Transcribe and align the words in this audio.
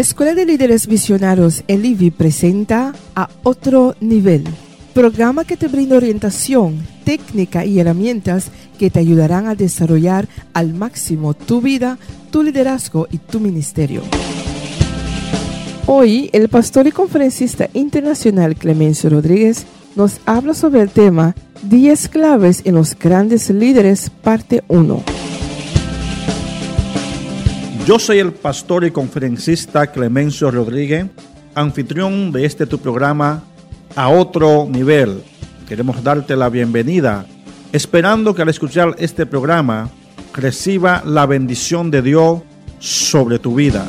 La 0.00 0.04
Escuela 0.04 0.34
de 0.34 0.46
Líderes 0.46 0.86
Visionarios, 0.86 1.62
el 1.68 1.84
IVI, 1.84 2.10
presenta 2.10 2.94
a 3.14 3.28
Otro 3.42 3.96
Nivel, 4.00 4.44
programa 4.94 5.44
que 5.44 5.58
te 5.58 5.68
brinda 5.68 5.98
orientación, 5.98 6.78
técnica 7.04 7.66
y 7.66 7.80
herramientas 7.80 8.46
que 8.78 8.88
te 8.88 8.98
ayudarán 8.98 9.46
a 9.46 9.54
desarrollar 9.54 10.26
al 10.54 10.72
máximo 10.72 11.34
tu 11.34 11.60
vida, 11.60 11.98
tu 12.30 12.42
liderazgo 12.42 13.08
y 13.10 13.18
tu 13.18 13.40
ministerio. 13.40 14.00
Hoy, 15.84 16.30
el 16.32 16.48
pastor 16.48 16.86
y 16.86 16.92
conferencista 16.92 17.68
internacional 17.74 18.56
Clemencio 18.56 19.10
Rodríguez 19.10 19.66
nos 19.96 20.18
habla 20.24 20.54
sobre 20.54 20.80
el 20.80 20.88
tema 20.88 21.34
10 21.64 22.08
claves 22.08 22.62
en 22.64 22.76
los 22.76 22.98
grandes 22.98 23.50
líderes, 23.50 24.08
parte 24.08 24.64
1. 24.68 25.19
Yo 27.90 27.98
soy 27.98 28.20
el 28.20 28.32
pastor 28.32 28.84
y 28.84 28.92
conferencista 28.92 29.88
Clemencio 29.88 30.48
Rodríguez, 30.52 31.06
anfitrión 31.56 32.30
de 32.30 32.44
este 32.44 32.64
tu 32.64 32.78
programa 32.78 33.42
a 33.96 34.08
otro 34.10 34.68
nivel. 34.70 35.24
Queremos 35.68 36.00
darte 36.04 36.36
la 36.36 36.48
bienvenida, 36.50 37.26
esperando 37.72 38.32
que 38.32 38.42
al 38.42 38.48
escuchar 38.48 38.94
este 38.98 39.26
programa 39.26 39.90
reciba 40.32 41.02
la 41.04 41.26
bendición 41.26 41.90
de 41.90 42.00
Dios 42.00 42.42
sobre 42.78 43.40
tu 43.40 43.56
vida. 43.56 43.84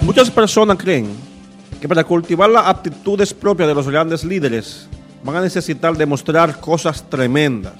Muchas 0.00 0.30
personas 0.30 0.78
creen 0.78 1.08
que 1.78 1.86
para 1.86 2.04
cultivar 2.04 2.48
las 2.48 2.68
aptitudes 2.68 3.34
propias 3.34 3.68
de 3.68 3.74
los 3.74 3.86
grandes 3.86 4.24
líderes 4.24 4.88
van 5.22 5.36
a 5.36 5.42
necesitar 5.42 5.94
demostrar 5.94 6.58
cosas 6.58 7.04
tremendas 7.10 7.74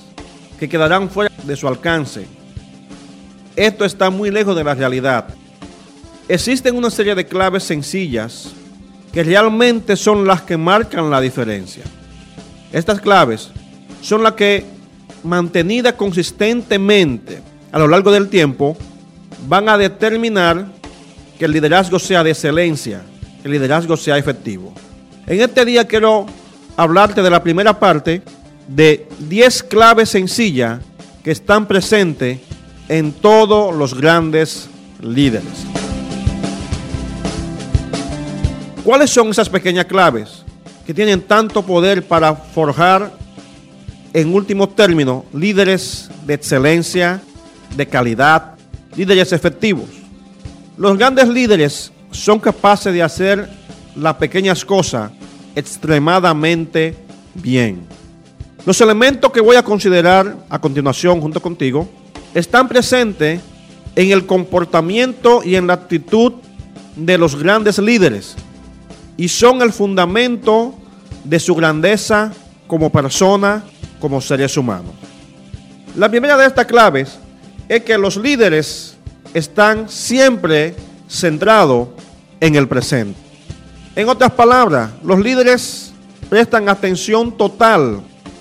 que 0.61 0.69
quedarán 0.69 1.09
fuera 1.09 1.33
de 1.45 1.56
su 1.56 1.67
alcance 1.67 2.38
esto 3.59 3.84
está 3.84 4.09
muy 4.09 4.31
lejos 4.31 4.55
de 4.55 4.62
la 4.62 4.75
realidad. 4.75 5.27
Existen 6.28 6.77
una 6.77 6.91
serie 6.91 7.14
de 7.14 7.27
claves 7.27 7.65
sencillas 7.65 8.53
que 9.12 9.25
realmente 9.25 9.97
son 9.97 10.27
las 10.27 10.42
que 10.42 10.56
marcan 10.56 11.11
la 11.11 11.20
diferencia. 11.20 11.83
Estas 12.70 13.00
claves 13.00 13.50
son 14.00 14.23
las 14.23 14.34
que, 14.34 14.65
mantenidas 15.25 15.95
consistentemente 15.95 17.41
a 17.73 17.78
lo 17.81 17.89
largo 17.89 18.12
del 18.12 18.28
tiempo, 18.28 18.77
van 19.48 19.69
a 19.69 19.77
determinar 19.77 20.69
que 21.39 21.47
el 21.47 21.53
liderazgo 21.53 21.98
sea 21.98 22.22
de 22.22 22.31
excelencia, 22.31 23.03
que 23.43 23.48
el 23.48 23.53
liderazgo 23.53 23.97
sea 23.97 24.19
efectivo. 24.19 24.72
En 25.27 25.41
este 25.41 25.65
día 25.65 25.87
quiero 25.87 26.27
hablarte 26.77 27.22
de 27.22 27.31
la 27.31 27.43
primera 27.43 27.81
parte 27.81 28.22
de 28.69 29.09
10 29.28 29.65
claves 29.65 30.11
sencillas 30.11 30.81
que 31.25 31.33
están 31.33 31.67
presentes 31.67 32.39
en 32.89 33.12
todos 33.12 33.75
los 33.75 33.94
grandes 33.94 34.69
líderes. 35.00 35.67
¿Cuáles 38.84 39.11
son 39.11 39.28
esas 39.28 39.48
pequeñas 39.48 39.84
claves 39.84 40.44
que 40.86 40.94
tienen 40.94 41.20
tanto 41.20 41.62
poder 41.62 42.03
para 42.03 42.34
forjar, 42.34 43.12
en 44.14 44.33
último 44.33 44.70
término, 44.70 45.27
líderes 45.34 46.11
de 46.27 46.34
excelencia, 46.34 47.20
de 47.77 47.86
calidad, 47.86 48.54
líderes 48.97 49.32
efectivos? 49.32 49.91
Los 50.78 50.97
grandes 50.97 51.28
líderes 51.28 51.93
son 52.10 52.38
capaces 52.38 52.93
de 52.93 53.03
hacer 53.03 53.50
las 53.94 54.15
pequeñas 54.15 54.65
cosas 54.65 55.10
extremadamente 55.54 56.97
bien. 57.34 57.87
Los 58.65 58.81
elementos 58.81 59.31
que 59.32 59.41
voy 59.41 59.56
a 59.56 59.62
considerar 59.62 60.37
a 60.48 60.59
continuación 60.59 61.21
junto 61.21 61.43
contigo 61.43 61.88
están 62.38 62.69
presentes 62.69 63.41
en 63.97 64.10
el 64.12 64.26
comportamiento 64.26 65.43
y 65.44 65.56
en 65.56 65.66
la 65.66 65.75
actitud 65.75 66.34
de 66.94 67.19
los 67.19 67.37
grandes 67.37 67.78
líderes 67.78 68.37
y 69.16 69.28
son 69.28 69.62
el 69.62 69.72
fundamento 69.72 70.75
de 71.25 71.41
su 71.41 71.54
grandeza 71.54 72.32
como 72.66 72.91
persona, 72.91 73.65
como 74.00 74.21
seres 74.21 74.56
humanos. 74.56 74.93
La 75.97 76.09
primera 76.09 76.37
de 76.37 76.47
estas 76.47 76.66
claves 76.66 77.19
es 77.69 77.82
que 77.82 77.98
los 77.98 78.16
líderes 78.16 78.97
están 79.34 79.88
siempre 79.88 80.77
centrados 81.09 81.88
en 82.41 82.54
el 82.54 82.69
presente. 82.69 83.19
En 83.97 84.09
otras 84.09 84.31
palabras, 84.31 84.91
los 85.03 85.19
líderes 85.19 85.93
prestan 86.31 86.69
atención 86.69 87.37
total 87.37 88.00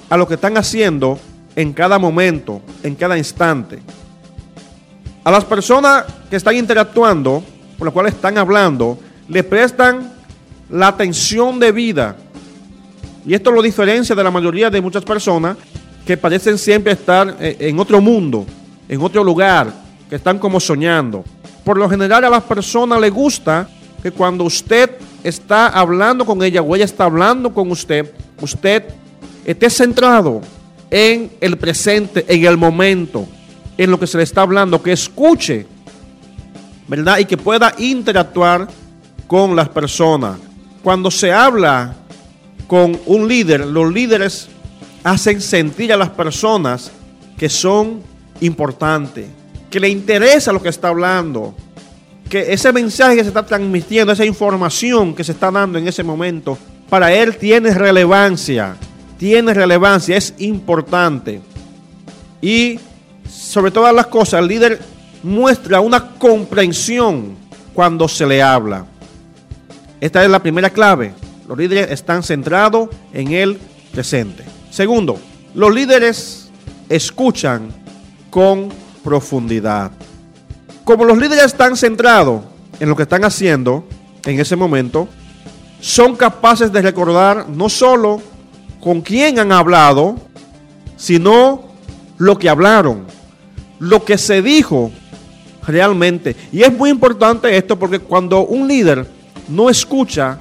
a 0.10 0.18
lo 0.18 0.28
que 0.28 0.36
están 0.36 0.56
haciendo 0.58 1.20
en 1.58 1.74
cada 1.74 1.98
momento, 1.98 2.62
en 2.84 2.94
cada 2.94 3.18
instante. 3.18 3.80
A 5.24 5.32
las 5.32 5.44
personas 5.44 6.06
que 6.30 6.36
están 6.36 6.56
interactuando, 6.56 7.44
por 7.80 7.88
las 7.88 7.94
cuales 7.94 8.14
están 8.14 8.38
hablando, 8.38 9.00
le 9.28 9.44
prestan 9.44 10.14
la 10.70 10.90
atención 10.90 11.60
de 11.60 11.72
vida. 11.72 12.16
Y 13.26 13.34
esto 13.34 13.50
lo 13.50 13.64
diferencia 13.64 14.16
de 14.16 14.24
la 14.24 14.30
mayoría 14.30 14.70
de 14.70 14.80
muchas 14.80 15.04
personas 15.04 15.58
que 16.06 16.16
parecen 16.16 16.60
siempre 16.60 16.94
estar 16.94 17.36
eh, 17.40 17.58
en 17.60 17.80
otro 17.80 18.00
mundo, 18.02 18.46
en 18.88 19.02
otro 19.02 19.24
lugar, 19.24 19.74
que 20.08 20.16
están 20.16 20.38
como 20.38 20.60
soñando. 20.60 21.26
Por 21.64 21.78
lo 21.80 21.90
general 21.90 22.24
a 22.24 22.30
las 22.30 22.44
personas 22.44 23.02
les 23.02 23.12
gusta 23.12 23.68
que 24.04 24.12
cuando 24.12 24.44
usted 24.44 24.92
está 25.24 25.70
hablando 25.70 26.24
con 26.24 26.44
ella 26.44 26.62
o 26.62 26.76
ella 26.76 26.86
está 26.86 27.06
hablando 27.06 27.52
con 27.52 27.72
usted, 27.72 28.14
usted 28.40 28.84
esté 29.44 29.72
centrado, 29.72 30.42
en 30.90 31.32
el 31.42 31.58
presente, 31.58 32.26
en 32.28 32.46
el 32.46 32.58
momento, 32.58 33.28
en 33.78 33.92
lo 33.92 34.00
que 34.00 34.08
se 34.08 34.18
le 34.18 34.24
está 34.24 34.42
hablando, 34.42 34.82
que 34.82 34.94
escuche, 34.94 35.66
¿verdad? 36.88 37.20
Y 37.20 37.26
que 37.26 37.38
pueda 37.38 37.74
interactuar 37.78 38.68
con 39.28 39.56
las 39.56 39.70
personas. 39.70 40.38
Cuando 40.82 41.12
se 41.12 41.32
habla 41.32 41.96
con 42.68 43.00
un 43.06 43.28
líder, 43.28 43.66
los 43.66 43.92
líderes 43.92 44.48
hacen 45.04 45.42
sentir 45.42 45.92
a 45.94 45.98
las 45.98 46.10
personas 46.10 46.92
que 47.38 47.50
son 47.50 48.02
importantes, 48.42 49.28
que 49.70 49.80
le 49.80 49.90
interesa 49.90 50.52
lo 50.52 50.62
que 50.62 50.70
está 50.70 50.90
hablando, 50.90 51.56
que 52.30 52.52
ese 52.52 52.72
mensaje 52.74 53.16
que 53.16 53.24
se 53.24 53.30
está 53.30 53.46
transmitiendo, 53.46 54.12
esa 54.12 54.26
información 54.26 55.14
que 55.14 55.24
se 55.24 55.34
está 55.34 55.52
dando 55.52 55.78
en 55.78 55.88
ese 55.88 56.04
momento, 56.04 56.58
para 56.90 57.14
él 57.14 57.38
tiene 57.38 57.74
relevancia 57.74 58.76
tiene 59.18 59.54
relevancia, 59.54 60.18
es 60.18 60.34
importante. 60.38 61.42
Y 62.42 62.80
sobre 63.30 63.72
todas 63.72 63.94
las 63.94 64.08
cosas, 64.08 64.42
el 64.42 64.48
líder 64.48 64.80
muestra 65.24 65.82
una 65.82 66.12
comprensión 66.18 67.36
cuando 67.74 68.08
se 68.08 68.26
le 68.26 68.42
habla. 68.42 68.86
Esta 70.00 70.24
es 70.24 70.30
la 70.30 70.42
primera 70.42 70.70
clave. 70.70 71.14
Los 71.48 71.58
líderes 71.58 71.92
están 71.92 72.24
centrados 72.24 72.90
en 73.14 73.32
el 73.32 73.58
presente. 73.92 74.44
Segundo, 74.70 75.20
los 75.56 75.74
líderes 75.74 76.50
escuchan 76.90 77.70
con 78.30 78.70
profundidad. 79.04 79.92
Como 80.84 81.04
los 81.06 81.18
líderes 81.18 81.46
están 81.46 81.76
centrados 81.76 82.44
en 82.80 82.90
lo 82.90 82.96
que 82.96 83.04
están 83.04 83.24
haciendo 83.24 83.88
en 84.26 84.40
ese 84.40 84.56
momento, 84.56 85.08
son 85.80 86.16
capaces 86.16 86.72
de 86.72 86.82
recordar 86.82 87.50
no 87.50 87.70
solo 87.70 88.22
con 88.80 89.02
quién 89.02 89.40
han 89.40 89.52
hablado, 89.52 90.16
sino 90.96 91.64
lo 92.18 92.38
que 92.38 92.50
hablaron, 92.50 93.06
lo 93.80 94.04
que 94.04 94.18
se 94.18 94.42
dijo 94.42 94.92
realmente. 95.66 96.36
Y 96.52 96.64
es 96.64 96.74
muy 96.74 96.90
importante 96.90 97.56
esto 97.56 97.78
porque 97.78 98.00
cuando 98.00 98.46
un 98.46 98.68
líder 98.68 99.08
no 99.48 99.70
escucha 99.70 100.40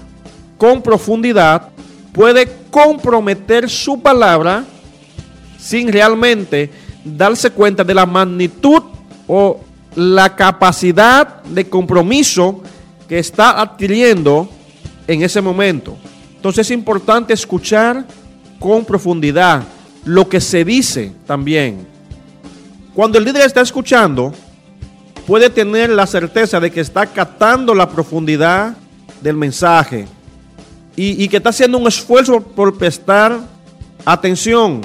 con 0.56 0.82
profundidad, 0.82 1.68
puede 2.12 2.48
comprometer 2.70 3.68
su 3.68 4.00
palabra 4.00 4.64
sin 5.58 5.92
realmente 5.92 6.70
darse 7.04 7.50
cuenta 7.50 7.84
de 7.84 7.94
la 7.94 8.06
magnitud 8.06 8.82
o 9.26 9.60
la 9.94 10.34
capacidad 10.34 11.42
de 11.42 11.68
compromiso 11.68 12.62
que 13.08 13.18
está 13.18 13.60
adquiriendo 13.60 14.48
en 15.06 15.22
ese 15.22 15.40
momento. 15.40 15.96
Entonces 16.36 16.66
es 16.66 16.70
importante 16.70 17.32
escuchar 17.32 18.06
con 18.58 18.85
profundidad 18.85 19.62
lo 20.05 20.29
que 20.29 20.41
se 20.41 20.64
dice 20.64 21.12
también. 21.26 21.87
Cuando 22.94 23.19
el 23.19 23.25
líder 23.25 23.43
está 23.44 23.61
escuchando, 23.61 24.32
puede 25.26 25.50
tener 25.50 25.91
la 25.91 26.06
certeza 26.06 26.61
de 26.61 26.70
que 26.70 26.81
está 26.81 27.06
captando 27.06 27.75
la 27.75 27.88
profundidad 27.88 28.76
del 29.20 29.37
mensaje 29.37 30.06
y, 30.94 31.29
que 31.29 31.37
está 31.37 31.50
haciendo 31.50 31.76
un 31.76 31.87
esfuerzo 31.87 32.41
por 32.41 32.79
prestar 32.79 33.38
atención. 34.05 34.81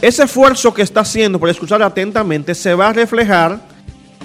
Ese 0.00 0.24
esfuerzo 0.24 0.74
que 0.74 0.82
está 0.82 1.00
haciendo 1.00 1.38
por 1.38 1.48
escuchar 1.48 1.82
atentamente 1.82 2.54
se 2.54 2.74
va 2.74 2.88
a 2.88 2.92
reflejar 2.92 3.60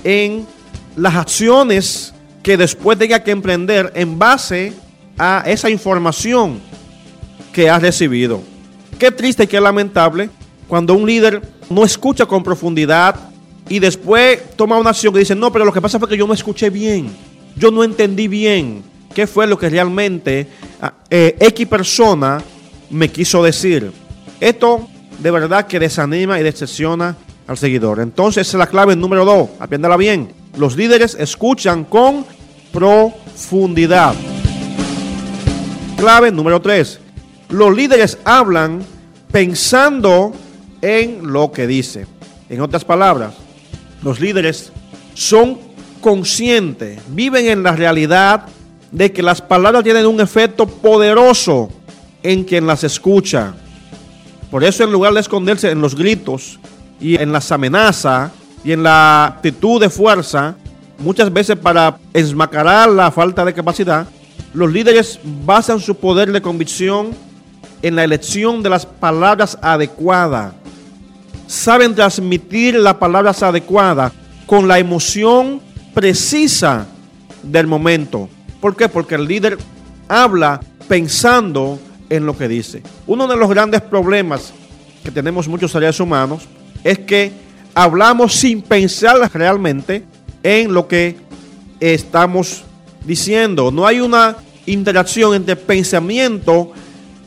en 0.03 0.47
las 0.95 1.15
acciones 1.15 2.13
que 2.41 2.57
después 2.57 2.97
tenga 2.97 3.21
que 3.21 3.31
emprender 3.31 3.91
en 3.93 4.17
base 4.17 4.73
a 5.19 5.43
esa 5.45 5.69
información 5.69 6.61
que 7.55 7.69
has 7.69 7.81
recibido. 7.81 8.41
Qué 8.99 9.11
triste 9.11 9.45
y 9.45 9.47
qué 9.47 9.61
lamentable 9.61 10.29
cuando 10.67 10.93
un 10.93 11.05
líder 11.05 11.41
no 11.69 11.85
escucha 11.85 12.25
con 12.25 12.43
profundidad 12.43 13.15
y 13.69 13.79
después 13.79 14.41
toma 14.57 14.77
una 14.77 14.89
acción 14.89 15.13
que 15.13 15.19
dice, 15.19 15.35
no, 15.35 15.53
pero 15.53 15.63
lo 15.63 15.71
que 15.71 15.79
pasa 15.79 15.97
fue 15.97 16.09
que 16.09 16.17
yo 16.17 16.27
no 16.27 16.33
escuché 16.33 16.69
bien, 16.69 17.15
yo 17.55 17.71
no 17.71 17.85
entendí 17.85 18.27
bien 18.27 18.83
qué 19.13 19.25
fue 19.25 19.47
lo 19.47 19.57
que 19.57 19.69
realmente 19.69 20.49
ah, 20.81 20.95
eh, 21.09 21.37
X 21.39 21.65
persona 21.65 22.43
me 22.89 23.07
quiso 23.09 23.41
decir. 23.41 23.89
Esto 24.41 24.89
de 25.17 25.31
verdad 25.31 25.65
que 25.65 25.79
desanima 25.79 26.37
y 26.37 26.43
decepciona 26.43 27.15
al 27.47 27.57
seguidor. 27.57 28.01
Entonces, 28.01 28.49
esa 28.49 28.57
es 28.57 28.59
la 28.59 28.67
clave 28.67 28.97
número 28.97 29.23
dos. 29.23 29.47
Apréndala 29.59 29.95
bien. 29.95 30.33
Los 30.57 30.75
líderes 30.75 31.15
escuchan 31.17 31.85
con 31.85 32.25
profundidad. 32.73 34.13
Clave 35.95 36.33
número 36.33 36.61
tres. 36.61 36.99
Los 37.49 37.75
líderes 37.75 38.17
hablan 38.25 38.83
pensando 39.31 40.33
en 40.81 41.31
lo 41.31 41.51
que 41.51 41.67
dice. 41.67 42.07
En 42.49 42.61
otras 42.61 42.85
palabras, 42.85 43.33
los 44.01 44.19
líderes 44.19 44.71
son 45.13 45.57
conscientes, 46.01 46.99
viven 47.09 47.47
en 47.47 47.63
la 47.63 47.71
realidad 47.71 48.45
de 48.91 49.11
que 49.11 49.23
las 49.23 49.41
palabras 49.41 49.83
tienen 49.83 50.05
un 50.05 50.21
efecto 50.21 50.67
poderoso 50.67 51.69
en 52.23 52.43
quien 52.43 52.67
las 52.67 52.83
escucha. 52.83 53.53
Por 54.49 54.63
eso 54.63 54.83
en 54.83 54.91
lugar 54.91 55.13
de 55.13 55.19
esconderse 55.19 55.69
en 55.69 55.81
los 55.81 55.95
gritos 55.95 56.59
y 56.99 57.19
en 57.19 57.31
las 57.31 57.51
amenazas 57.51 58.31
y 58.63 58.71
en 58.71 58.83
la 58.83 59.25
actitud 59.25 59.81
de 59.81 59.89
fuerza, 59.89 60.55
muchas 60.99 61.31
veces 61.31 61.57
para 61.57 61.97
esmacarar 62.13 62.89
la 62.89 63.11
falta 63.11 63.43
de 63.43 63.53
capacidad, 63.53 64.07
los 64.53 64.71
líderes 64.71 65.19
basan 65.45 65.79
su 65.79 65.95
poder 65.95 66.31
de 66.31 66.41
convicción 66.41 67.09
en 67.81 67.95
la 67.95 68.03
elección 68.03 68.63
de 68.63 68.69
las 68.69 68.85
palabras 68.85 69.57
adecuadas. 69.61 70.53
Saben 71.47 71.93
transmitir 71.93 72.75
las 72.75 72.95
palabras 72.95 73.43
adecuadas 73.43 74.11
con 74.45 74.67
la 74.67 74.79
emoción 74.79 75.61
precisa 75.93 76.87
del 77.43 77.67
momento. 77.67 78.29
¿Por 78.59 78.75
qué? 78.75 78.89
Porque 78.89 79.15
el 79.15 79.25
líder 79.25 79.57
habla 80.07 80.59
pensando 80.87 81.79
en 82.09 82.25
lo 82.25 82.37
que 82.37 82.47
dice. 82.47 82.81
Uno 83.07 83.27
de 83.27 83.35
los 83.35 83.49
grandes 83.49 83.81
problemas 83.81 84.53
que 85.03 85.11
tenemos 85.11 85.47
muchos 85.47 85.71
seres 85.71 85.99
humanos 85.99 86.47
es 86.83 86.99
que 86.99 87.31
hablamos 87.73 88.33
sin 88.33 88.61
pensar 88.61 89.31
realmente 89.33 90.03
en 90.43 90.73
lo 90.73 90.87
que 90.87 91.17
estamos 91.79 92.63
diciendo. 93.05 93.71
No 93.71 93.85
hay 93.85 93.99
una 93.99 94.35
interacción 94.65 95.35
entre 95.35 95.55
pensamiento 95.55 96.71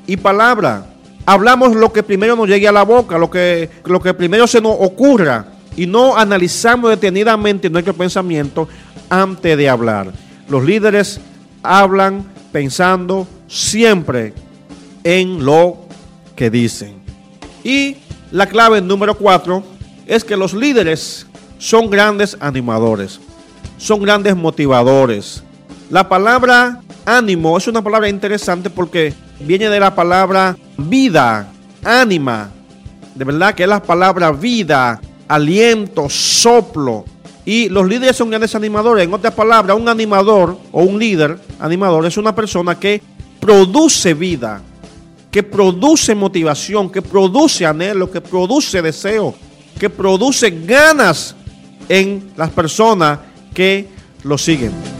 y 0.08 0.16
palabra. 0.16 0.86
Hablamos 1.24 1.76
lo 1.76 1.92
que 1.92 2.02
primero 2.02 2.34
nos 2.34 2.48
llegue 2.48 2.66
a 2.66 2.72
la 2.72 2.82
boca, 2.82 3.18
lo 3.18 3.30
que, 3.30 3.70
lo 3.84 4.00
que 4.00 4.14
primero 4.14 4.46
se 4.46 4.60
nos 4.60 4.74
ocurra 4.80 5.46
y 5.76 5.86
no 5.86 6.16
analizamos 6.16 6.90
detenidamente 6.90 7.70
nuestro 7.70 7.94
pensamiento 7.94 8.66
antes 9.10 9.56
de 9.56 9.68
hablar. 9.68 10.10
Los 10.48 10.64
líderes 10.64 11.20
hablan 11.62 12.24
pensando 12.50 13.28
siempre 13.46 14.32
en 15.04 15.44
lo 15.44 15.76
que 16.34 16.48
dicen. 16.50 16.94
Y 17.62 17.98
la 18.32 18.46
clave 18.46 18.80
número 18.80 19.14
cuatro 19.14 19.62
es 20.06 20.24
que 20.24 20.38
los 20.38 20.54
líderes 20.54 21.26
son 21.58 21.90
grandes 21.90 22.38
animadores, 22.40 23.20
son 23.76 24.00
grandes 24.00 24.34
motivadores. 24.34 25.42
La 25.90 26.08
palabra 26.08 26.80
ánimo 27.08 27.56
es 27.56 27.66
una 27.66 27.82
palabra 27.82 28.08
interesante 28.08 28.68
porque 28.68 29.14
viene 29.40 29.68
de 29.70 29.80
la 29.80 29.94
palabra 29.94 30.56
vida, 30.76 31.50
ánima. 31.82 32.50
De 33.14 33.24
verdad 33.24 33.54
que 33.54 33.62
es 33.62 33.68
la 33.68 33.82
palabra 33.82 34.30
vida, 34.30 35.00
aliento, 35.26 36.08
soplo. 36.08 37.04
Y 37.44 37.70
los 37.70 37.88
líderes 37.88 38.16
son 38.16 38.28
grandes 38.28 38.54
animadores. 38.54 39.06
En 39.06 39.14
otras 39.14 39.32
palabras, 39.32 39.76
un 39.76 39.88
animador 39.88 40.58
o 40.70 40.82
un 40.82 40.98
líder 40.98 41.38
animador 41.58 42.04
es 42.04 42.18
una 42.18 42.34
persona 42.34 42.78
que 42.78 43.00
produce 43.40 44.12
vida, 44.12 44.60
que 45.30 45.42
produce 45.42 46.14
motivación, 46.14 46.90
que 46.90 47.00
produce 47.00 47.64
anhelo, 47.64 48.10
que 48.10 48.20
produce 48.20 48.82
deseo, 48.82 49.34
que 49.78 49.88
produce 49.88 50.50
ganas 50.50 51.34
en 51.88 52.32
las 52.36 52.50
personas 52.50 53.18
que 53.54 53.88
lo 54.24 54.36
siguen. 54.36 54.97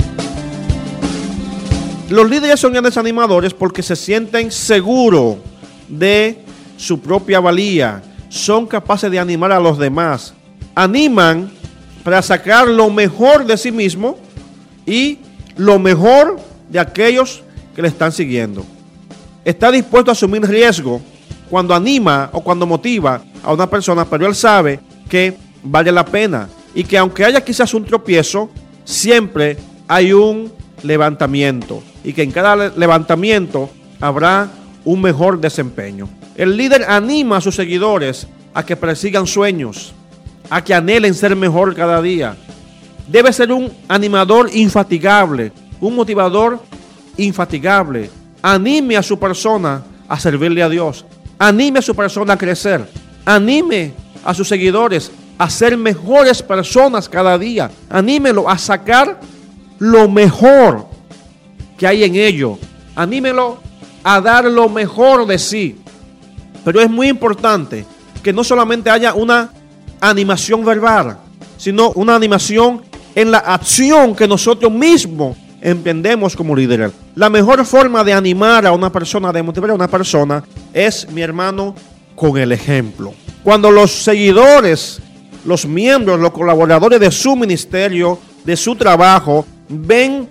Los 2.08 2.30
líderes 2.30 2.58
son 2.58 2.72
grandes 2.72 2.96
animadores 2.96 3.52
porque 3.52 3.82
se 3.82 3.94
sienten 3.94 4.50
seguros 4.50 5.36
de 5.88 6.38
su 6.78 7.00
propia 7.00 7.38
valía, 7.38 8.02
son 8.30 8.66
capaces 8.66 9.10
de 9.10 9.18
animar 9.18 9.52
a 9.52 9.60
los 9.60 9.78
demás, 9.78 10.32
animan 10.74 11.50
para 12.02 12.22
sacar 12.22 12.66
lo 12.66 12.88
mejor 12.88 13.44
de 13.44 13.58
sí 13.58 13.70
mismo 13.70 14.16
y 14.86 15.18
lo 15.56 15.78
mejor 15.78 16.40
de 16.70 16.78
aquellos 16.78 17.42
que 17.76 17.82
le 17.82 17.88
están 17.88 18.10
siguiendo. 18.10 18.64
Está 19.44 19.70
dispuesto 19.70 20.10
a 20.10 20.12
asumir 20.12 20.42
riesgo 20.46 21.02
cuando 21.50 21.74
anima 21.74 22.30
o 22.32 22.40
cuando 22.40 22.66
motiva 22.66 23.20
a 23.42 23.52
una 23.52 23.68
persona, 23.68 24.06
pero 24.06 24.26
él 24.26 24.34
sabe 24.34 24.80
que 25.10 25.36
vale 25.62 25.92
la 25.92 26.06
pena 26.06 26.48
y 26.74 26.84
que 26.84 26.96
aunque 26.96 27.26
haya 27.26 27.44
quizás 27.44 27.74
un 27.74 27.84
tropiezo, 27.84 28.48
siempre 28.84 29.58
hay 29.86 30.14
un 30.14 30.50
levantamiento 30.82 31.82
y 32.08 32.14
que 32.14 32.22
en 32.22 32.30
cada 32.30 32.70
levantamiento 32.70 33.68
habrá 34.00 34.48
un 34.86 35.02
mejor 35.02 35.38
desempeño. 35.38 36.08
El 36.36 36.56
líder 36.56 36.86
anima 36.88 37.36
a 37.36 37.40
sus 37.42 37.54
seguidores 37.54 38.26
a 38.54 38.64
que 38.64 38.76
persigan 38.76 39.26
sueños, 39.26 39.92
a 40.48 40.64
que 40.64 40.72
anhelen 40.72 41.12
ser 41.12 41.36
mejor 41.36 41.74
cada 41.74 42.00
día. 42.00 42.34
Debe 43.08 43.30
ser 43.30 43.52
un 43.52 43.70
animador 43.88 44.48
infatigable, 44.54 45.52
un 45.82 45.96
motivador 45.96 46.62
infatigable, 47.18 48.08
anime 48.40 48.96
a 48.96 49.02
su 49.02 49.18
persona 49.18 49.82
a 50.08 50.18
servirle 50.18 50.62
a 50.62 50.70
Dios. 50.70 51.04
Anime 51.38 51.80
a 51.80 51.82
su 51.82 51.94
persona 51.94 52.32
a 52.32 52.38
crecer. 52.38 52.88
Anime 53.26 53.92
a 54.24 54.32
sus 54.32 54.48
seguidores 54.48 55.12
a 55.36 55.50
ser 55.50 55.76
mejores 55.76 56.42
personas 56.42 57.06
cada 57.06 57.36
día. 57.36 57.70
Anímelo 57.90 58.48
a 58.48 58.56
sacar 58.56 59.20
lo 59.78 60.08
mejor 60.08 60.87
que 61.78 61.86
hay 61.86 62.04
en 62.04 62.16
ello. 62.16 62.58
Anímelo 62.94 63.60
a 64.02 64.20
dar 64.20 64.44
lo 64.44 64.68
mejor 64.68 65.26
de 65.26 65.38
sí. 65.38 65.78
Pero 66.64 66.80
es 66.80 66.90
muy 66.90 67.08
importante 67.08 67.86
que 68.22 68.32
no 68.32 68.44
solamente 68.44 68.90
haya 68.90 69.14
una 69.14 69.50
animación 70.00 70.64
verbal, 70.64 71.18
sino 71.56 71.90
una 71.92 72.14
animación 72.14 72.82
en 73.14 73.30
la 73.30 73.38
acción 73.38 74.14
que 74.14 74.28
nosotros 74.28 74.70
mismos 74.70 75.36
emprendemos 75.60 76.36
como 76.36 76.54
líder. 76.54 76.92
La 77.14 77.30
mejor 77.30 77.64
forma 77.64 78.04
de 78.04 78.12
animar 78.12 78.66
a 78.66 78.72
una 78.72 78.92
persona, 78.92 79.32
de 79.32 79.42
motivar 79.42 79.70
a 79.70 79.74
una 79.74 79.88
persona, 79.88 80.44
es, 80.72 81.08
mi 81.10 81.22
hermano, 81.22 81.74
con 82.14 82.36
el 82.38 82.52
ejemplo. 82.52 83.14
Cuando 83.42 83.70
los 83.70 83.90
seguidores, 83.90 85.00
los 85.44 85.66
miembros, 85.66 86.20
los 86.20 86.32
colaboradores 86.32 87.00
de 87.00 87.10
su 87.10 87.34
ministerio, 87.34 88.18
de 88.44 88.56
su 88.56 88.76
trabajo, 88.76 89.46
ven 89.68 90.28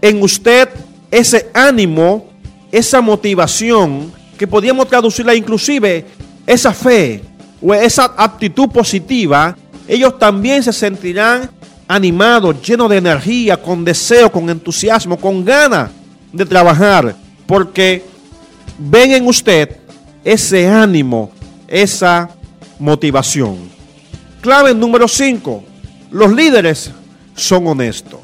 en 0.00 0.22
usted 0.22 0.68
ese 1.10 1.50
ánimo, 1.54 2.28
esa 2.70 3.00
motivación, 3.00 4.12
que 4.38 4.46
podríamos 4.46 4.88
traducirla 4.88 5.34
inclusive 5.34 6.06
esa 6.46 6.72
fe 6.72 7.22
o 7.60 7.74
esa 7.74 8.14
actitud 8.16 8.68
positiva, 8.68 9.56
ellos 9.86 10.18
también 10.18 10.62
se 10.62 10.72
sentirán 10.72 11.50
animado, 11.88 12.52
lleno 12.60 12.88
de 12.88 12.98
energía, 12.98 13.56
con 13.56 13.84
deseo, 13.84 14.30
con 14.30 14.48
entusiasmo, 14.50 15.16
con 15.16 15.44
ganas 15.44 15.90
de 16.32 16.44
trabajar, 16.44 17.16
porque 17.46 18.04
ven 18.78 19.12
en 19.12 19.26
usted 19.26 19.76
ese 20.22 20.68
ánimo, 20.68 21.30
esa 21.66 22.30
motivación. 22.78 23.56
Clave 24.40 24.74
número 24.74 25.08
5. 25.08 25.64
Los 26.10 26.32
líderes 26.32 26.90
son 27.34 27.66
honestos. 27.66 28.20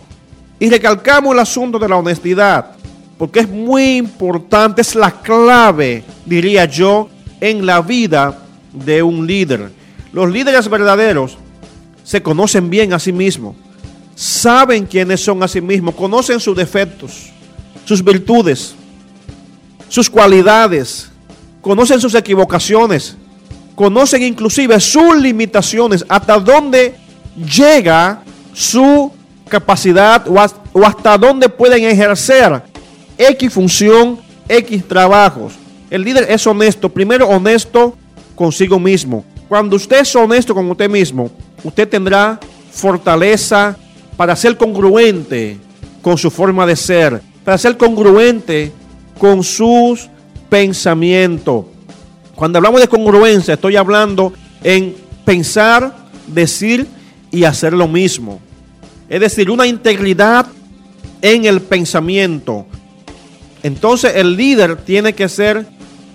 Y 0.61 0.71
recalcamos 0.71 1.35
el 1.35 1.41
asunto 1.41 1.79
de 1.79 1.89
la 1.89 1.97
honestidad, 1.97 2.74
porque 3.19 3.41
es 3.41 3.49
muy 3.49 3.97
importante, 3.97 4.83
es 4.83 4.95
la 4.95 5.11
clave, 5.11 6.05
diría 6.27 6.65
yo, 6.65 7.09
en 7.41 7.65
la 7.65 7.81
vida 7.81 8.39
de 8.73 9.03
un 9.03 9.27
líder. 9.27 9.71
Los 10.13 10.31
líderes 10.31 10.69
verdaderos 10.69 11.39
se 12.03 12.23
conocen 12.23 12.71
bien 12.71 12.93
a 12.93 12.99
sí 12.99 13.13
mismos, 13.13 13.57
saben 14.15 14.87
quiénes 14.87 15.21
son 15.21 15.43
a 15.43 15.49
sí 15.49 15.61
mismos, 15.61 15.95
conocen 15.95 16.41
sus 16.41 16.57
defectos, 16.57 17.31
sus 17.85 18.03
virtudes, 18.03 18.75
sus 19.89 20.11
cualidades, 20.11 21.11
conocen 21.61 22.01
sus 22.01 22.15
equivocaciones, 22.15 23.17
conocen 23.75 24.23
inclusive 24.23 24.79
sus 24.81 25.17
limitaciones, 25.17 26.05
hasta 26.09 26.39
dónde 26.39 26.97
llega 27.37 28.23
su 28.53 29.13
capacidad 29.49 30.27
o 30.29 30.85
hasta 30.85 31.19
dónde 31.19 31.49
pueden 31.49 31.85
ejercer 31.85 32.74
X 33.19 33.53
función, 33.53 34.19
X 34.49 34.85
trabajos. 34.87 35.55
El 35.91 36.03
líder 36.03 36.27
es 36.31 36.47
honesto, 36.47 36.89
primero 36.89 37.29
honesto 37.29 37.97
consigo 38.35 38.81
mismo, 38.81 39.25
Cuando 39.49 39.77
usted 39.77 40.01
es 40.01 40.17
honesto 40.17 40.55
con 40.55 40.69
usted 40.71 40.91
mismo, 40.91 41.31
usted 41.63 41.89
tendrá 41.89 42.41
fortaleza 42.73 43.77
para 44.17 44.35
ser 44.35 44.57
congruente 44.57 45.59
con 46.03 46.19
su 46.19 46.31
forma 46.31 46.67
de 46.67 46.75
ser, 46.75 47.23
para 47.45 47.59
ser 47.59 47.77
congruente 47.77 48.73
con 49.19 49.45
sus 49.45 50.09
pensamientos. 50.49 51.67
Cuando 52.35 52.59
hablamos 52.59 52.81
de 52.81 52.89
congruencia, 52.89 53.55
estoy 53.55 53.77
hablando 53.77 54.33
en 54.63 54.97
pensar, 55.25 55.95
decir 56.27 56.87
y 57.31 57.45
hacer 57.45 57.73
lo 57.73 57.87
mismo. 57.87 58.41
Es 59.09 59.21
decir, 59.21 59.51
una 59.51 59.67
integridad 59.67 60.47
en 61.23 61.45
el 61.45 61.61
pensamiento. 61.61 62.67
Entonces 63.65 64.13
el 64.15 64.37
líder 64.37 64.77
tiene 64.77 65.15
que 65.15 65.29
ser 65.29 65.67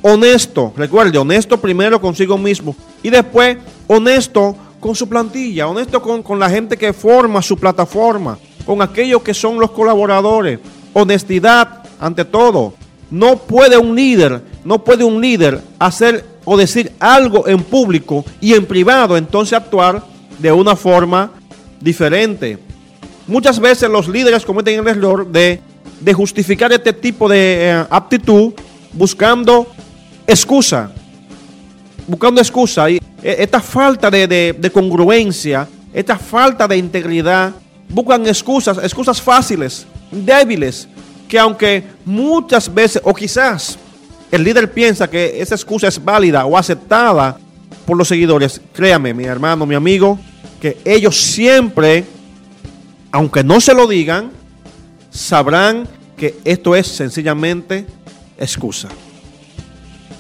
honesto. 0.04 0.72
Recuerde, 0.78 1.18
honesto 1.18 1.60
primero 1.60 2.00
consigo 2.00 2.38
mismo 2.38 2.76
y 3.02 3.10
después 3.10 3.58
honesto 3.88 4.56
con 4.80 4.96
su 4.96 5.10
plantilla, 5.10 5.68
honesto 5.68 6.00
con, 6.02 6.22
con 6.22 6.40
la 6.40 6.48
gente 6.50 6.78
que 6.78 6.94
forma 6.94 7.42
su 7.42 7.58
plataforma, 7.58 8.38
con 8.66 8.84
aquellos 8.84 9.24
que 9.24 9.34
son 9.34 9.60
los 9.60 9.72
colaboradores. 9.72 10.60
Honestidad 10.94 11.84
ante 12.00 12.24
todo. 12.24 12.76
No 13.10 13.38
puede 13.38 13.78
un 13.80 13.96
líder, 13.96 14.44
no 14.64 14.84
puede 14.84 15.04
un 15.04 15.20
líder 15.20 15.60
hacer 15.80 16.24
o 16.46 16.56
decir 16.56 16.92
algo 17.00 17.48
en 17.48 17.64
público 17.64 18.24
y 18.40 18.54
en 18.54 18.68
privado, 18.68 19.18
entonces 19.18 19.58
actuar 19.58 20.04
de 20.38 20.52
una 20.52 20.76
forma 20.76 21.32
diferente. 21.82 22.60
Muchas 23.26 23.60
veces 23.60 23.90
los 23.90 24.08
líderes 24.08 24.46
cometen 24.46 24.80
el 24.80 24.88
error 24.88 25.28
de, 25.28 25.62
de 26.00 26.14
justificar 26.14 26.72
este 26.72 26.94
tipo 26.94 27.28
de 27.28 27.70
eh, 27.70 27.86
aptitud 27.90 28.54
buscando 28.94 29.68
excusa, 30.26 30.92
buscando 32.08 32.42
excusa. 32.42 32.90
Y 32.90 32.98
eh, 32.98 33.36
esta 33.40 33.60
falta 33.60 34.10
de, 34.10 34.28
de, 34.28 34.56
de 34.58 34.72
congruencia, 34.72 35.68
esta 35.94 36.18
falta 36.18 36.68
de 36.68 36.78
integridad, 36.78 37.54
buscan 37.90 38.26
excusas, 38.28 38.78
excusas 38.78 39.22
fáciles, 39.22 39.86
débiles, 40.12 40.88
que 41.28 41.40
aunque 41.40 41.84
muchas 42.06 42.74
veces, 42.74 43.02
o 43.04 43.14
quizás 43.14 43.78
el 44.32 44.44
líder 44.44 44.72
piensa 44.72 45.10
que 45.10 45.42
esa 45.42 45.56
excusa 45.56 45.88
es 45.88 46.04
válida 46.04 46.46
o 46.46 46.58
aceptada 46.58 47.38
por 47.86 47.98
los 47.98 48.08
seguidores, 48.08 48.62
créame, 48.74 49.14
mi 49.14 49.26
hermano, 49.26 49.66
mi 49.66 49.76
amigo, 49.76 50.20
que 50.62 50.78
ellos 50.86 51.20
siempre, 51.20 52.06
aunque 53.12 53.44
no 53.44 53.60
se 53.60 53.74
lo 53.74 53.88
digan, 53.88 54.32
sabrán 55.10 55.88
que 56.18 56.38
esto 56.44 56.76
es 56.76 56.88
sencillamente 56.88 57.86
excusa. 58.38 58.90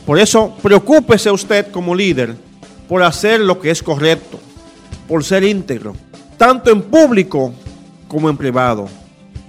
Por 0.05 0.19
eso, 0.19 0.55
preocúpese 0.61 1.29
usted 1.29 1.69
como 1.71 1.93
líder 1.93 2.35
por 2.87 3.03
hacer 3.03 3.39
lo 3.39 3.59
que 3.59 3.69
es 3.69 3.83
correcto, 3.83 4.39
por 5.07 5.23
ser 5.23 5.43
íntegro, 5.43 5.95
tanto 6.37 6.71
en 6.71 6.81
público 6.81 7.53
como 8.07 8.29
en 8.29 8.37
privado. 8.37 8.87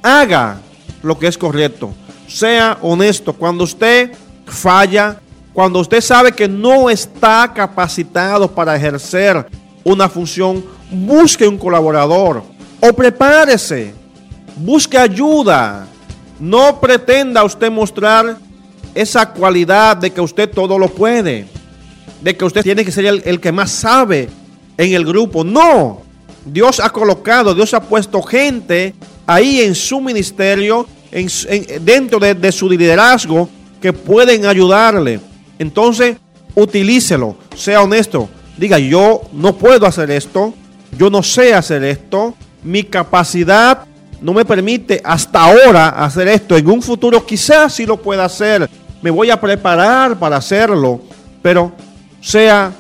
Haga 0.03 0.61
lo 1.03 1.19
que 1.19 1.29
es 1.29 1.39
correcto, 1.39 1.95
sea 2.29 2.79
honesto. 2.83 3.33
Cuando 3.33 3.65
usted 3.65 4.13
falla, 4.47 5.19
cuando 5.53 5.81
usted 5.81 6.01
sabe 6.01 6.33
que 6.33 6.47
no 6.47 6.91
está 6.91 7.51
capacitado 7.55 8.51
para 8.51 8.77
ejercer 8.77 9.47
una 9.83 10.09
función, 10.09 10.65
busque 10.91 11.49
un 11.49 11.57
colaborador 11.57 12.43
o 12.81 12.93
prepárese, 12.93 13.95
busque 14.61 14.99
ayuda. 14.99 15.87
No 16.39 16.81
pretenda 16.81 17.45
usted 17.45 17.71
mostrar 17.71 18.39
esa 18.95 19.31
cualidad 19.31 19.97
de 19.97 20.11
que 20.11 20.21
usted 20.21 20.51
todo 20.51 20.79
lo 20.79 20.89
puede, 20.89 21.47
de 22.21 22.37
que 22.37 22.45
usted 22.45 22.63
tiene 22.63 22.85
que 22.85 22.93
ser 22.93 23.07
el, 23.07 23.41
que 23.41 23.53
más 23.53 23.71
sabe 23.71 24.29
en 24.77 24.93
el 24.95 25.05
grupo. 25.05 25.45
No, 25.45 26.03
Dios 26.45 26.81
ha 26.81 26.91
colocado, 26.91 27.55
Dios 27.55 27.75
ha 27.75 27.81
puesto 27.81 28.23
gente 28.23 28.95
ahí 29.27 29.61
en 29.61 29.75
su 29.75 30.01
ministerio, 30.01 30.87
en, 31.13 31.29
dentro 31.85 32.19
de, 32.19 32.35
de 32.35 32.53
su 32.53 32.69
liderazgo, 32.69 33.49
que 33.81 33.93
pueden 33.93 34.47
ayudarle. 34.47 35.21
Entonces, 35.59 36.17
utilícelo, 36.55 37.37
sea 37.55 37.83
honesto. 37.83 38.29
Diga, 38.57 38.79
yo 38.79 39.23
no 39.33 39.57
puedo 39.57 39.87
hacer 39.87 40.11
esto, 40.11 40.55
yo 40.99 41.11
no 41.11 41.23
sé 41.23 41.55
hacer 41.55 41.85
esto, 41.85 42.35
mi 42.63 42.83
capacidad 42.85 43.87
no 44.21 44.33
me 44.33 44.45
permite 44.45 45.01
hasta 45.05 45.43
ahora 45.43 45.89
hacer 45.89 46.29
esto. 46.29 46.57
En 46.57 46.69
un 46.69 46.83
futuro 46.83 47.25
quizás 47.25 47.75
sí 47.75 47.87
lo 47.87 47.97
pueda 47.97 48.25
hacer. 48.25 48.69
Me 49.03 49.11
voy 49.11 49.31
a 49.31 49.41
preparar 49.41 50.19
para 50.19 50.37
hacerlo, 50.37 51.01
pero 51.43 51.73
sea 52.21 52.73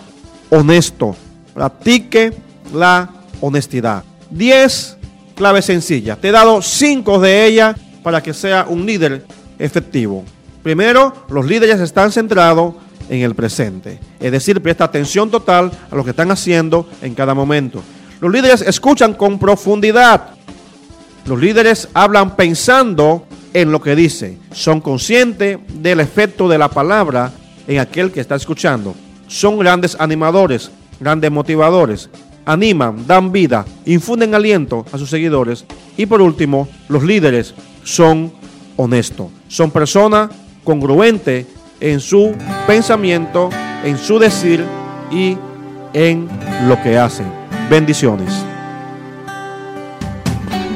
honesto. 0.50 1.16
Practique 1.54 2.32
la 2.74 3.08
honestidad. 3.40 4.04
Diez 4.30 4.96
claves 5.34 5.64
sencillas. 5.64 6.18
Te 6.18 6.28
he 6.28 6.32
dado 6.32 6.60
cinco 6.60 7.18
de 7.18 7.46
ellas 7.46 7.76
para 8.02 8.22
que 8.22 8.34
sea 8.34 8.66
un 8.68 8.84
líder 8.84 9.24
efectivo. 9.58 10.24
Primero, 10.62 11.14
los 11.30 11.46
líderes 11.46 11.80
están 11.80 12.12
centrados 12.12 12.74
en 13.08 13.22
el 13.22 13.34
presente. 13.34 13.98
Es 14.20 14.30
decir, 14.30 14.60
presta 14.62 14.84
atención 14.84 15.30
total 15.30 15.70
a 15.90 15.96
lo 15.96 16.04
que 16.04 16.10
están 16.10 16.30
haciendo 16.30 16.86
en 17.02 17.14
cada 17.14 17.34
momento. 17.34 17.82
Los 18.20 18.30
líderes 18.30 18.60
escuchan 18.60 19.14
con 19.14 19.38
profundidad. 19.38 20.34
Los 21.26 21.40
líderes 21.40 21.88
hablan 21.94 22.36
pensando 22.36 23.26
en 23.52 23.72
lo 23.72 23.80
que 23.80 23.96
dice. 23.96 24.38
Son 24.52 24.80
conscientes 24.80 25.58
del 25.74 26.00
efecto 26.00 26.48
de 26.48 26.58
la 26.58 26.68
palabra 26.68 27.32
en 27.66 27.78
aquel 27.78 28.10
que 28.10 28.20
está 28.20 28.34
escuchando. 28.36 28.94
Son 29.26 29.58
grandes 29.58 29.96
animadores, 29.98 30.70
grandes 30.98 31.30
motivadores. 31.30 32.10
Animan, 32.46 33.06
dan 33.06 33.30
vida, 33.30 33.64
infunden 33.84 34.34
aliento 34.34 34.84
a 34.92 34.98
sus 34.98 35.10
seguidores. 35.10 35.64
Y 35.96 36.06
por 36.06 36.20
último, 36.20 36.68
los 36.88 37.04
líderes 37.04 37.54
son 37.84 38.32
honestos. 38.76 39.28
Son 39.48 39.70
personas 39.70 40.30
congruente 40.64 41.46
en 41.80 42.00
su 42.00 42.34
pensamiento, 42.66 43.50
en 43.84 43.98
su 43.98 44.18
decir 44.18 44.64
y 45.10 45.36
en 45.92 46.28
lo 46.68 46.80
que 46.82 46.98
hacen. 46.98 47.26
Bendiciones. 47.70 48.49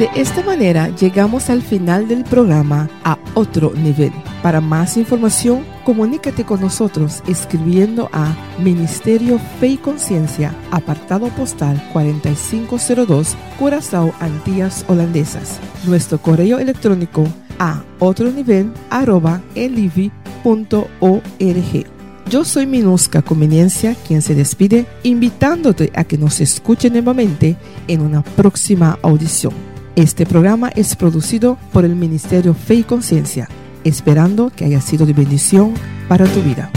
De 0.04 0.20
esta 0.20 0.42
manera 0.42 0.94
llegamos 0.94 1.48
al 1.48 1.62
final 1.62 2.08
del 2.08 2.24
programa 2.24 2.90
a 3.04 3.16
otro 3.32 3.72
nivel. 3.74 4.12
Para 4.42 4.60
más 4.60 4.98
información, 4.98 5.64
comunícate 5.82 6.44
con 6.44 6.60
nosotros 6.60 7.22
escribiendo 7.26 8.10
a 8.12 8.36
Ministerio 8.58 9.40
Fe 9.58 9.68
y 9.68 9.76
Conciencia, 9.78 10.54
apartado 10.70 11.28
postal 11.28 11.82
4502, 11.94 13.34
Curazao, 13.58 14.12
Antillas 14.20 14.84
Holandesas. 14.88 15.58
Nuestro 15.86 16.18
correo 16.18 16.58
electrónico 16.58 17.26
a 17.58 17.82
otro 17.98 18.30
nivel 18.30 18.74
arroba. 18.90 19.40
Yo 22.28 22.44
soy 22.44 22.66
Minusca 22.66 23.22
Conveniencia, 23.22 23.96
quien 24.06 24.20
se 24.20 24.34
despide, 24.34 24.84
invitándote 25.02 25.90
a 25.94 26.04
que 26.04 26.18
nos 26.18 26.42
escuche 26.42 26.90
nuevamente 26.90 27.56
en 27.88 28.02
una 28.02 28.22
próxima 28.22 28.98
audición. 29.00 29.73
Este 29.96 30.26
programa 30.26 30.70
es 30.70 30.96
producido 30.96 31.56
por 31.72 31.84
el 31.84 31.94
Ministerio 31.94 32.52
Fe 32.52 32.74
y 32.74 32.82
Conciencia, 32.82 33.48
esperando 33.84 34.50
que 34.50 34.64
haya 34.64 34.80
sido 34.80 35.06
de 35.06 35.12
bendición 35.12 35.74
para 36.08 36.26
tu 36.26 36.42
vida. 36.42 36.68